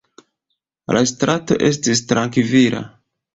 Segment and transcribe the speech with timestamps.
[0.97, 2.83] La strato estis trankvila.